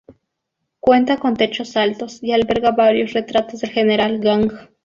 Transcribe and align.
Cuenta 0.79 1.17
con 1.17 1.35
techos 1.35 1.77
altos, 1.77 2.23
y 2.23 2.31
alberga 2.31 2.71
varios 2.71 3.13
retratos 3.13 3.59
del 3.61 3.69
general 3.69 4.17
Gang. 4.19 4.51